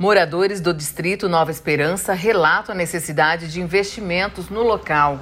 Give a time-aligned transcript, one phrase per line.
[0.00, 5.20] Moradores do distrito Nova Esperança relatam a necessidade de investimentos no local.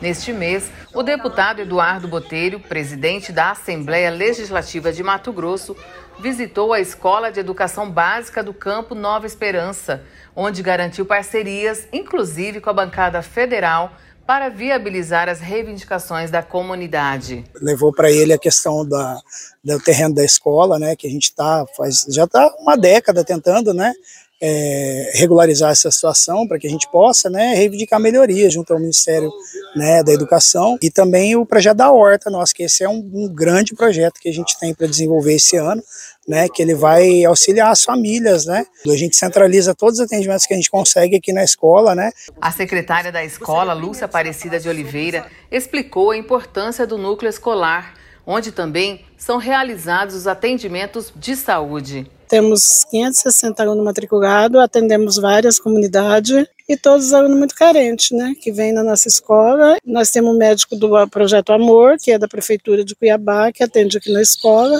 [0.00, 5.76] Neste mês, o deputado Eduardo Botelho, presidente da Assembleia Legislativa de Mato Grosso,
[6.20, 10.04] visitou a Escola de Educação Básica do Campo Nova Esperança,
[10.36, 13.96] onde garantiu parcerias, inclusive com a bancada federal,
[14.30, 17.44] para viabilizar as reivindicações da comunidade.
[17.60, 19.20] Levou para ele a questão da,
[19.64, 23.74] do terreno da escola, né, que a gente tá, faz, já está uma década tentando,
[23.74, 23.92] né,
[24.40, 29.32] é, regularizar essa situação para que a gente possa né, reivindicar melhorias junto ao Ministério
[29.74, 33.28] né, da Educação e também o projeto da Horta nosso, que esse é um, um
[33.32, 35.82] grande projeto que a gente tem para desenvolver esse ano,
[36.28, 38.64] né, que ele vai auxiliar as famílias, né?
[38.86, 42.12] A gente centraliza todos os atendimentos que a gente consegue aqui na escola, né?
[42.40, 47.94] A secretária da escola, Lúcia Aparecida de Oliveira, explicou a importância do núcleo escolar,
[48.26, 52.10] onde também são realizados os atendimentos de saúde.
[52.30, 58.52] Temos 560 alunos matriculados, atendemos várias comunidades e todos os alunos muito carentes, né, que
[58.52, 59.76] vêm na nossa escola.
[59.84, 63.98] Nós temos um médico do Projeto Amor, que é da Prefeitura de Cuiabá, que atende
[63.98, 64.78] aqui na escola,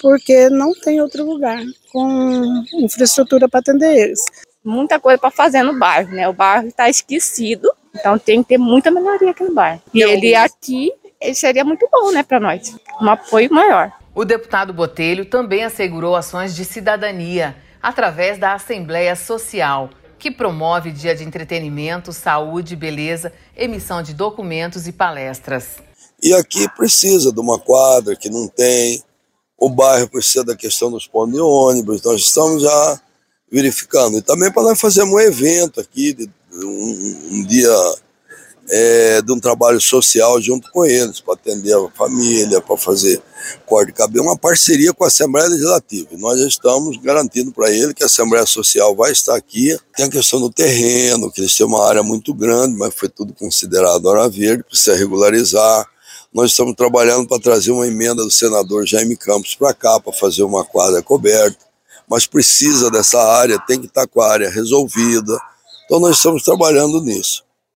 [0.00, 4.20] porque não tem outro lugar com infraestrutura para atender eles.
[4.64, 6.28] Muita coisa para fazer no bairro, né?
[6.28, 9.82] O bairro está esquecido, então tem que ter muita melhoria aqui no bairro.
[9.92, 11.01] E ele aqui, ele
[11.34, 13.92] seria muito bom, né, para nós, um apoio maior.
[14.14, 21.14] O deputado Botelho também assegurou ações de cidadania através da Assembleia Social, que promove dia
[21.14, 25.78] de entretenimento, saúde, beleza, emissão de documentos e palestras.
[26.22, 29.02] E aqui precisa de uma quadra que não tem,
[29.58, 33.00] o bairro precisa da questão dos pontos de ônibus, nós estamos já
[33.50, 34.18] verificando.
[34.18, 37.74] E também para nós fazermos um evento aqui, de, um, um dia
[38.74, 43.20] é, de um trabalho social junto com eles, para atender a família, para fazer
[43.66, 46.08] corte de cabelo, uma parceria com a Assembleia Legislativa.
[46.12, 49.76] Nós já estamos garantindo para ele que a Assembleia Social vai estar aqui.
[49.94, 53.34] Tem a questão do terreno, que eles têm uma área muito grande, mas foi tudo
[53.34, 55.86] considerado hora verde, precisa regularizar
[56.32, 60.42] nós estamos trabalhando para trazer uma emenda do senador Jaime Campos para cá, para fazer
[60.42, 61.58] uma quadra coberta,
[62.08, 65.38] mas precisa dessa área, tem que estar com a área resolvida.
[65.84, 67.44] Então nós estamos trabalhando nisso.